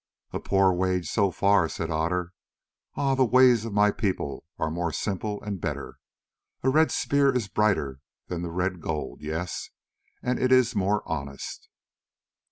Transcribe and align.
"A 0.33 0.39
poor 0.39 0.73
wage 0.73 1.07
so 1.07 1.29
far," 1.29 1.69
said 1.69 1.91
Otter. 1.91 2.33
"Ah! 2.95 3.13
the 3.13 3.23
ways 3.23 3.65
of 3.65 3.73
my 3.73 3.91
people 3.91 4.43
are 4.57 4.71
more 4.71 4.91
simple 4.91 5.39
and 5.43 5.61
better. 5.61 5.99
A 6.63 6.69
red 6.69 6.89
spear 6.91 7.31
is 7.31 7.47
brighter 7.47 7.99
than 8.25 8.41
the 8.41 8.49
red 8.49 8.81
gold, 8.81 9.21
yes, 9.21 9.69
and 10.23 10.39
it 10.39 10.51
is 10.51 10.75
more 10.75 11.03
honest." 11.07 11.69